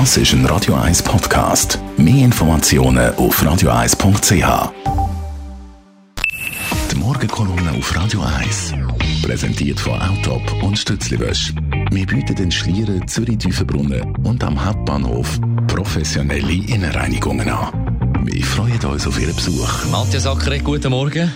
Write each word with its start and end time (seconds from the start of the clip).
Das 0.00 0.16
ist 0.16 0.32
ein 0.32 0.44
Radio 0.46 0.74
1 0.74 1.04
Podcast. 1.04 1.78
Mehr 1.96 2.24
Informationen 2.24 3.14
auf 3.14 3.40
radio1.ch. 3.40 4.72
Die 6.90 6.96
Morgenkolumne 6.96 7.70
auf 7.78 7.96
Radio 7.96 8.22
1. 8.22 8.74
Präsentiert 9.22 9.78
von 9.78 10.00
Autop 10.02 10.42
und 10.64 10.76
Stützliwösch. 10.76 11.54
Wir 11.92 12.06
bieten 12.06 12.34
den 12.34 12.50
Schlieren, 12.50 13.06
Zürich-Tüfenbrunnen 13.06 14.16
und 14.24 14.42
am 14.42 14.64
Hauptbahnhof 14.64 15.38
professionelle 15.68 16.52
Innenreinigungen 16.52 17.48
an. 17.48 18.24
Wir 18.24 18.44
freuen 18.44 18.84
uns 18.86 19.06
auf 19.06 19.20
Ihren 19.20 19.36
Besuch. 19.36 19.84
Matthias 19.92 20.26
Ackere, 20.26 20.58
guten 20.58 20.90
Morgen. 20.90 21.32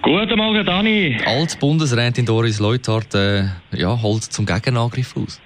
Guten 0.00 0.38
Morgen, 0.38 0.64
Dani. 0.64 1.18
Alt-Bundesrätin 1.26 2.24
Doris 2.24 2.58
Leuthard 2.58 3.14
äh, 3.14 3.48
ja, 3.72 4.00
holt 4.00 4.24
zum 4.24 4.46
Gegenangriff 4.46 5.14
aus. 5.14 5.38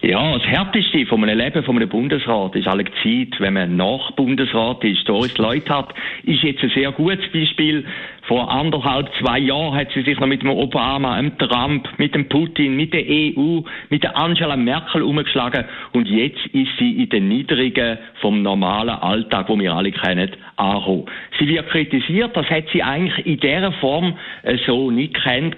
Ja, 0.00 0.32
das 0.38 0.46
Härteste 0.46 1.06
von 1.06 1.24
einem 1.24 1.38
Leben 1.38 1.64
von 1.64 1.74
einem 1.74 1.88
Bundesrat 1.88 2.54
ist 2.54 2.68
alle 2.68 2.84
Zeit, 3.02 3.40
wenn 3.40 3.54
man 3.54 3.76
nach 3.76 4.12
Bundesrat 4.12 4.84
ist. 4.84 5.08
Doris 5.08 5.36
Leuthard 5.38 5.92
ist 6.22 6.42
jetzt 6.44 6.62
ein 6.62 6.70
sehr 6.70 6.92
gutes 6.92 7.26
Beispiel. 7.32 7.84
Vor 8.28 8.50
anderthalb, 8.50 9.08
zwei 9.18 9.38
Jahren 9.38 9.74
hat 9.74 9.88
sie 9.94 10.02
sich 10.02 10.20
noch 10.20 10.26
mit 10.26 10.42
dem 10.42 10.50
Obama, 10.50 11.16
dem 11.16 11.38
Trump, 11.38 11.88
mit 11.96 12.14
dem 12.14 12.28
Putin, 12.28 12.76
mit 12.76 12.92
der 12.92 13.04
EU, 13.08 13.62
mit 13.88 14.02
der 14.02 14.18
Angela 14.18 14.54
Merkel 14.54 15.00
umgeschlagen 15.00 15.64
und 15.94 16.06
jetzt 16.06 16.44
ist 16.52 16.68
sie 16.78 17.02
in 17.02 17.08
den 17.08 17.28
Niedrigen 17.28 17.96
vom 18.20 18.42
normalen 18.42 18.90
Alltag, 18.96 19.48
wo 19.48 19.58
wir 19.58 19.72
alle 19.72 19.92
kennen, 19.92 20.30
angekommen. 20.56 21.06
Sie 21.38 21.48
wird 21.48 21.70
kritisiert, 21.70 22.36
das 22.36 22.50
hat 22.50 22.64
sie 22.70 22.82
eigentlich 22.82 23.24
in 23.24 23.40
dieser 23.40 23.72
Form 23.72 24.12
äh, 24.42 24.58
so 24.66 24.90
nicht 24.90 25.14
kennt 25.14 25.56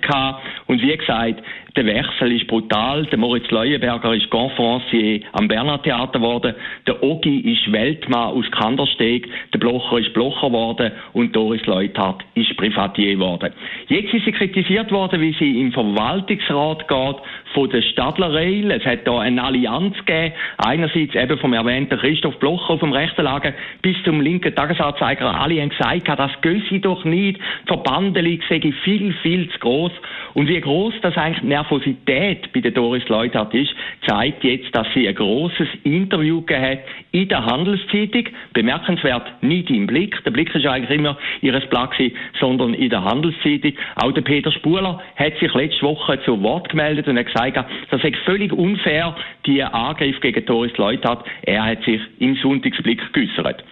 und 0.68 0.80
wie 0.80 0.96
gesagt, 0.96 1.43
der 1.77 1.87
Wechsel 1.87 2.32
ist 2.32 2.46
brutal. 2.48 3.07
Der 3.07 3.18
Moritz 3.18 3.48
Leuenberger 3.51 4.15
ist 4.15 4.29
Conférencier 4.30 5.23
am 5.32 5.46
Bernhard 5.46 5.84
Theater 5.84 6.18
geworden. 6.18 6.55
Der 6.87 7.02
Ogi 7.02 7.52
ist 7.52 7.71
Weltmann 7.73 8.34
aus 8.34 8.51
Kandersteg. 8.51 9.29
Der 9.55 9.59
Blocher 9.59 9.99
ist 9.99 10.12
Blocher 10.12 10.49
geworden 10.49 10.93
und 11.12 11.34
Doris 11.34 11.65
Leuthard 11.66 12.24
ist 12.34 12.57
Privatier 12.61 13.15
geworden. 13.15 13.53
Jetzt 13.89 14.13
ist 14.13 14.27
sie 14.27 14.33
kritisiert 14.33 14.93
worden, 14.93 15.21
wie 15.21 15.35
sie 15.39 15.61
im 15.61 15.73
Verwaltungsrat 15.73 16.87
geht 16.87 17.17
von 17.55 17.71
der 17.71 17.80
Stadler 17.80 18.35
Rail. 18.35 18.71
Es 18.71 18.85
hat 18.85 19.07
da 19.07 19.21
eine 19.21 19.43
Allianz 19.43 19.97
gegeben. 20.05 20.35
Einerseits 20.59 21.15
eben 21.15 21.39
vom 21.39 21.55
erwähnten 21.55 21.99
Christoph 21.99 22.39
Blocher 22.39 22.77
dem 22.77 22.93
rechten 22.93 23.23
Lager 23.23 23.55
bis 23.80 23.97
zum 24.05 24.21
linken 24.21 24.55
Tagesanzeiger. 24.55 25.35
Alle 25.41 25.61
haben 25.63 25.71
gesagt, 25.71 26.07
das 26.07 26.33
gösse 26.43 26.67
sie 26.69 26.80
doch 26.80 27.05
nicht. 27.05 27.39
Die 27.39 27.67
Verbandelung 27.67 28.41
sei 28.49 28.61
viel, 28.85 29.15
viel 29.23 29.49
zu 29.49 29.59
groß. 29.59 29.93
Und 30.35 30.49
wie 30.49 30.61
groß 30.61 30.95
das 31.03 31.17
eigentlich 31.17 31.43
Nervosität 31.43 32.53
bei 32.53 32.61
der 32.61 32.71
Doris 32.71 33.09
Leuthard 33.09 33.55
ist, 33.55 33.71
zeigt 34.07 34.45
jetzt, 34.45 34.75
dass 34.75 34.87
sie 34.95 35.09
ein 35.09 35.15
großes 35.15 35.69
Interview 35.85 36.41
gegeben 36.41 36.63
hat 36.63 36.79
in 37.13 37.29
der 37.29 37.45
Handelszeitung. 37.45 38.25
Bemerkenswert 38.53 39.43
nicht 39.43 39.71
im 39.71 39.87
Blick. 39.87 40.23
Der 40.25 40.31
Blick 40.31 40.55
ist 40.55 40.67
eigentlich 40.67 40.99
immer 40.99 41.17
ihres 41.41 41.67
Blatt 41.67 41.91
sondern 42.39 42.75
in 42.75 42.91
der 42.91 43.05
Handelszeitung. 43.05 43.73
Auch 43.97 44.13
der 44.13 44.23
Peter 44.23 44.53
Spuler 44.53 45.01
hat 45.17 45.37
sich 45.39 45.53
letzte 45.55 45.83
Woche 45.83 46.21
zu 46.23 46.41
Wort 46.43 46.69
gemeldet 46.69 47.09
und 47.09 47.19
hat 47.19 47.27
gesagt, 47.27 47.57
das 47.91 48.05
ist 48.05 48.17
völlig 48.25 48.53
unfair, 48.53 49.17
die 49.47 49.63
Angriff 49.63 50.21
gegen 50.21 50.45
Doris 50.47 50.77
Leuthard. 50.77 51.27
Er 51.43 51.65
hat 51.65 51.83
sich 51.85 52.01
im 52.19 52.37
Sonntagsblick 52.37 53.01
geäußert. 53.13 53.65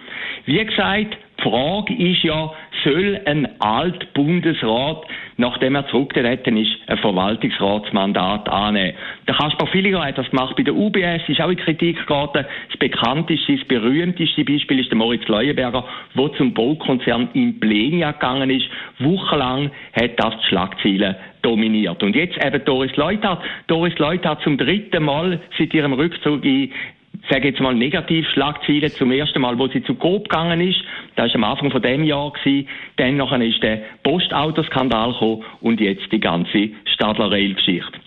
Wie 0.45 0.63
gesagt, 0.63 1.17
Frage 1.41 1.93
ist 1.93 2.23
ja, 2.23 2.51
soll 2.83 3.19
ein 3.25 3.47
Altbundesrat, 3.59 5.05
nachdem 5.37 5.75
er 5.75 5.87
zurückgetreten 5.87 6.57
ist, 6.57 6.71
ein 6.87 6.97
Verwaltungsratsmandat 6.97 8.47
annehmen? 8.49 8.93
Der 9.27 9.35
Kaspar 9.35 9.67
Filiger 9.67 10.03
hat 10.03 10.17
das 10.17 10.29
gemacht 10.29 10.55
bei 10.55 10.63
der 10.63 10.75
UBS, 10.75 11.27
ist 11.27 11.41
auch 11.41 11.49
in 11.49 11.57
Kritik 11.57 12.05
geraten. 12.05 12.45
Das 12.69 12.77
bekannteste, 12.77 13.57
das 13.57 13.67
berühmteste 13.67 14.43
Beispiel 14.43 14.79
ist 14.79 14.89
der 14.89 14.97
Moritz 14.97 15.27
Leuenberger, 15.27 15.83
der 16.15 16.33
zum 16.33 16.53
Baukonzern 16.53 17.29
in 17.33 17.59
Plenia 17.59 18.11
gegangen 18.11 18.49
ist. 18.49 18.65
Wochenlang 18.99 19.71
hat 19.93 20.19
das 20.19 20.33
die 20.41 20.47
Schlagzeilen 20.47 21.15
dominiert. 21.41 22.03
Und 22.03 22.15
jetzt 22.15 22.37
eben 22.43 22.63
Doris 22.65 22.95
Leuthard. 22.95 23.41
Doris 23.67 23.97
Leuthard 23.97 24.41
zum 24.41 24.57
dritten 24.57 25.03
Mal 25.03 25.39
seit 25.57 25.73
ihrem 25.73 25.93
Rückzug 25.93 26.43
in 26.43 26.71
sage 27.29 27.49
jetzt 27.49 27.59
mal 27.59 27.75
Negativschlagzeilen 27.75 28.91
zum 28.91 29.11
ersten 29.11 29.41
Mal, 29.41 29.57
wo 29.57 29.67
sie 29.67 29.83
zu 29.83 29.95
Coop 29.95 30.29
gegangen 30.29 30.61
ist. 30.61 30.79
Das 31.15 31.29
war 31.29 31.35
am 31.35 31.43
Anfang 31.43 31.71
von 31.71 31.81
dem 31.81 32.03
Jahr 32.03 32.31
gewesen. 32.31 32.67
Dann 32.97 33.17
nachher 33.17 33.41
ist 33.41 33.61
der 33.61 33.81
Postautoskandal 34.03 35.13
gekommen 35.13 35.43
und 35.61 35.79
jetzt 35.79 36.11
die 36.11 36.19
ganze 36.19 36.69
Stadler 36.85 37.31
Rail 37.31 37.53
Geschichte. 37.53 37.99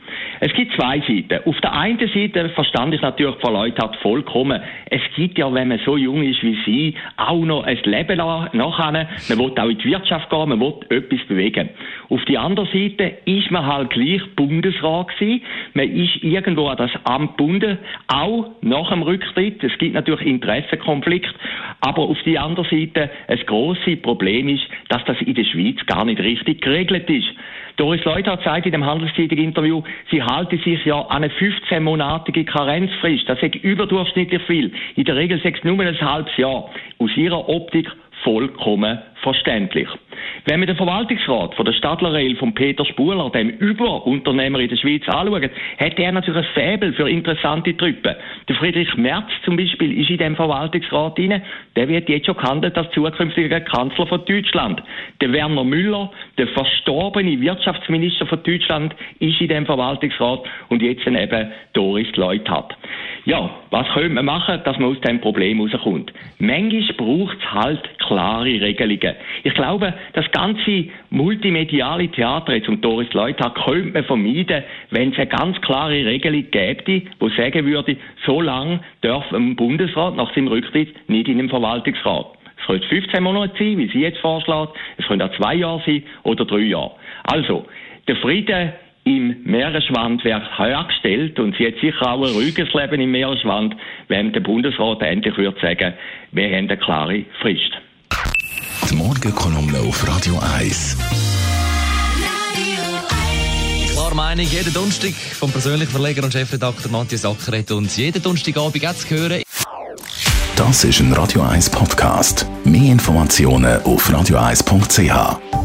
Es 0.45 0.53
gibt 0.55 0.75
zwei 0.75 0.99
Seiten. 0.99 1.49
Auf 1.49 1.61
der 1.61 1.73
einen 1.73 2.01
Seite 2.01 2.49
verstand 2.49 2.93
ich 2.93 3.01
natürlich 3.01 3.37
Frau 3.41 3.53
Leuthard 3.53 3.95
vollkommen. 3.99 4.61
Es 4.91 5.01
gibt 5.15 5.39
ja, 5.39 5.55
wenn 5.55 5.69
man 5.69 5.79
so 5.85 5.97
jung 5.97 6.21
ist 6.21 6.43
wie 6.43 6.59
sie, 6.67 6.95
auch 7.17 7.45
noch 7.45 7.63
ein 7.63 7.79
Leben 7.85 8.17
nachher. 8.19 9.09
Man 9.29 9.39
will 9.39 9.53
auch 9.57 9.69
in 9.69 9.79
die 9.79 9.85
Wirtschaft 9.85 10.29
gehen, 10.31 10.49
man 10.49 10.59
will 10.59 10.75
etwas 10.89 11.21
bewegen. 11.29 11.69
Auf 12.09 12.25
der 12.25 12.41
anderen 12.41 12.69
Seite 12.73 13.19
ist 13.25 13.53
man 13.53 13.65
halt 13.65 13.91
gleich 13.91 14.21
Bundesrat 14.35 15.17
gewesen. 15.17 15.43
Man 15.75 15.89
ist 15.89 16.25
irgendwo 16.25 16.67
an 16.67 16.77
das 16.77 16.91
Amt 17.05 17.37
gebunden, 17.37 17.79
auch 18.09 18.51
nach 18.63 18.91
dem 18.91 19.03
Rücktritt. 19.03 19.63
Es 19.63 19.79
gibt 19.79 19.95
natürlich 19.95 20.27
Interessenkonflikt. 20.27 21.33
Aber 21.83 22.03
auf 22.03 22.19
der 22.27 22.43
anderen 22.43 22.69
Seite, 22.69 23.11
ein 23.29 23.47
grosses 23.47 24.03
Problem 24.03 24.49
ist, 24.49 24.65
dass 24.89 25.05
das 25.05 25.21
in 25.21 25.35
der 25.35 25.45
Schweiz 25.45 25.77
gar 25.87 26.05
nicht 26.05 26.19
richtig 26.21 26.63
geregelt 26.63 27.09
ist. 27.09 27.29
Doris 27.77 28.05
Leuthard 28.05 28.43
sagt 28.44 28.66
in 28.66 28.72
dem 28.72 28.84
Handelszeitung-Interview, 28.84 29.83
sie 30.10 30.22
halte 30.22 30.59
sich 30.59 30.84
ja 30.84 31.00
an 31.00 31.22
eine 31.22 31.28
15-monatige 31.28 32.44
Karenzfrist. 32.44 33.28
Das 33.28 33.43
ist 33.43 33.55
überdurchschnittlich 33.56 34.43
viel. 34.43 34.72
In 34.97 35.05
der 35.05 35.16
Regel 35.16 35.41
sechs 35.41 35.62
nur 35.65 35.81
ein 35.81 36.00
halbes 36.00 36.37
Jahr. 36.37 36.71
Aus 36.99 37.16
ihrer 37.16 37.49
Optik 37.49 37.91
vollkommen 38.22 38.99
verständlich. 39.22 39.88
Wenn 40.44 40.60
wir 40.60 40.66
den 40.66 40.77
Verwaltungsrat 40.77 41.55
von 41.55 41.65
der 41.65 41.72
Stadler 41.72 42.12
von 42.37 42.55
Peter 42.55 42.84
Spuler, 42.84 43.31
dem 43.31 43.50
Überunternehmer 43.50 44.59
in 44.59 44.69
der 44.69 44.77
Schweiz, 44.77 45.03
anschauen, 45.09 45.50
hat 45.78 45.99
er 45.99 46.12
natürlich 46.12 46.47
ein 46.47 46.55
Faible 46.55 46.93
für 46.93 47.09
interessante 47.09 47.77
Truppen. 47.77 48.16
Der 48.49 48.56
Friedrich 48.56 48.94
Merz 48.97 49.28
zum 49.44 49.56
Beispiel 49.56 50.00
ist 50.00 50.11
in 50.11 50.19
dem 50.19 50.37
Verwaltungsrat 50.37 51.19
inne. 51.19 51.43
Der 51.77 51.88
wird 51.88 52.09
jetzt 52.09 52.27
schon 52.27 52.37
gehandelt 52.37 52.77
als 52.77 52.91
zukünftiger 52.93 53.61
Kanzler 53.61 54.06
von 54.06 54.25
Deutschland. 54.25 54.82
Der 55.21 55.32
Werner 55.32 55.65
Müller, 55.65 56.11
der 56.38 56.49
verstorbene 56.49 57.41
Wirtschaftsminister 57.41 58.27
von 58.27 58.43
Deutschland, 58.43 58.94
ist 59.21 59.41
in 59.41 59.49
dem 59.49 59.66
Verwaltungsrat 59.66 60.41
und 60.69 60.82
jetzt 60.82 61.06
eben 61.06 61.53
Doris 61.72 62.15
Leuthard. 62.16 62.77
Ja, 63.25 63.50
was 63.71 63.87
können 63.94 64.15
wir 64.15 64.22
machen, 64.22 64.61
dass 64.65 64.78
man 64.78 64.91
aus 64.91 65.00
dem 65.00 65.21
Problem 65.21 65.61
rauskommt? 65.61 66.12
Manchmal 66.38 66.82
braucht 66.97 67.38
es 67.38 67.53
halt 67.53 67.99
klare 68.00 68.44
Regelungen. 68.44 69.12
Ich 69.45 69.55
glaube, 69.55 69.95
das 70.12 70.31
ganze 70.33 70.87
multimediale 71.11 72.09
Theater 72.09 72.55
jetzt 72.55 72.69
um 72.69 72.81
Doris 72.81 73.12
Leuthard 73.12 73.55
könnte 73.65 73.93
man 73.93 74.05
vermeiden, 74.05 74.65
wenn 74.91 75.12
es 75.12 75.19
eine 75.19 75.27
ganz 75.27 75.61
klare 75.61 76.05
Regelung 76.05 76.50
gäbe, 76.50 76.83
die 76.84 77.37
sagen 77.37 77.67
würde, 77.67 77.97
so 78.27 78.41
lange 78.41 78.81
darf 79.00 79.33
ein 79.33 79.56
Bundesrat 79.56 80.17
nach 80.17 80.34
seinem 80.34 80.49
Rücktritt 80.49 81.09
nicht 81.09 81.28
in 81.28 81.39
den 81.39 81.49
Verwaltungsrat. 81.49 82.27
Es 82.61 82.67
könnte 82.67 82.87
15 82.89 83.23
Monate 83.23 83.55
sein, 83.59 83.78
wie 83.78 83.89
sie 83.89 84.00
jetzt 84.00 84.19
vorschlägt. 84.19 84.73
Es 84.97 85.06
könnte 85.06 85.25
auch 85.25 85.37
zwei 85.37 85.55
Jahre 85.55 85.83
sein 85.84 86.03
oder 86.23 86.44
drei 86.44 86.59
Jahre. 86.59 86.93
Also, 87.25 87.67
der 88.06 88.17
Frieden 88.17 88.73
im 89.05 89.43
Meeresschwand 89.44 90.25
wird 90.25 90.59
hergestellt 90.59 91.39
und 91.41 91.56
sie 91.56 91.67
hat 91.67 91.75
sicher 91.81 92.12
auch 92.12 92.25
ein 92.25 92.34
ruhiges 92.34 92.73
Leben 92.73 93.00
im 93.00 93.11
Meeresschwand, 93.11 93.75
wenn 94.09 94.33
der 94.33 94.41
Bundesrat 94.41 95.03
endlich 95.03 95.37
würde 95.37 95.61
sagen, 95.61 95.94
wir 96.31 96.47
haben 96.47 96.69
eine 96.69 96.77
klare 96.77 97.25
Frist. 97.41 97.73
Die 98.93 98.99
Morgenkolumne 98.99 99.81
auf 99.81 100.07
Radio 100.07 100.39
1. 100.55 100.99
Klar 103.91 104.15
Meinung, 104.15 104.47
jeden 104.47 104.71
Donnerstag 104.75 105.15
vom 105.15 105.51
persönlichen 105.51 105.91
Verleger 105.91 106.23
und 106.23 106.31
Chefredakteur 106.31 106.91
Matthias 106.91 107.25
Ackeret 107.25 107.71
und 107.71 107.97
jeden 107.97 108.23
Donnerstagabend 108.23 108.83
jetzt 108.83 109.09
hören. 109.09 109.45
Das 110.56 110.85
ist 110.85 111.00
ein 111.00 111.11
Radio 111.15 111.41
1 111.41 111.71
Podcast. 111.71 112.44
Mehr 112.65 112.93
Informationen 112.93 113.83
auf 113.85 114.11
radio1.ch. 114.11 115.62